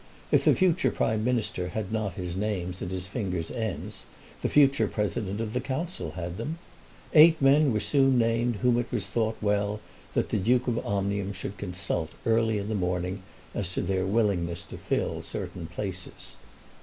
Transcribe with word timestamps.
If 0.31 0.45
the 0.45 0.55
future 0.55 0.89
Prime 0.89 1.23
Minister 1.23 1.67
had 1.77 1.91
not 1.91 2.13
his 2.15 2.35
names 2.35 2.81
at 2.81 2.89
his 2.89 3.05
fingers' 3.05 3.51
ends, 3.51 4.07
the 4.41 4.49
future 4.49 4.87
President 4.87 5.39
of 5.39 5.53
the 5.53 5.59
Council 5.61 6.13
had 6.13 6.37
them. 6.39 6.57
Eight 7.13 7.39
men 7.39 7.71
were 7.71 7.79
soon 7.79 8.17
named 8.17 8.55
whom 8.63 8.79
it 8.79 8.91
was 8.91 9.05
thought 9.05 9.37
well 9.41 9.79
that 10.15 10.29
the 10.29 10.39
Duke 10.39 10.67
of 10.67 10.83
Omnium 10.83 11.33
should 11.33 11.55
consult 11.59 12.13
early 12.25 12.57
in 12.57 12.67
the 12.67 12.73
morning 12.73 13.21
as 13.53 13.71
to 13.73 13.81
their 13.83 14.07
willingness 14.07 14.63
to 14.63 14.77
fill 14.79 15.21
certain 15.21 15.67
places. 15.67 16.37